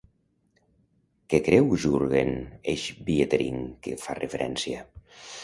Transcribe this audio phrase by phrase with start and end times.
[1.33, 2.33] Què creu Jurgen
[2.85, 4.83] Schwietering que fa referència?